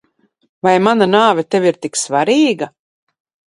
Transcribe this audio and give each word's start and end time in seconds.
Vai 0.67 0.73
mana 0.85 1.09
nāve 1.09 1.45
tev 1.55 1.69
ir 1.73 1.79
tik 1.85 2.01
svarīga? 2.07 2.73